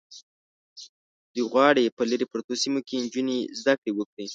دوی 1.33 1.43
غواړي 1.51 1.83
په 1.97 2.03
لرې 2.09 2.25
پرتو 2.31 2.53
سیمو 2.61 2.79
کې 2.87 3.01
نجونې 3.03 3.37
زده 3.59 3.73
کړې 3.81 3.91
وکړي. 3.95 4.27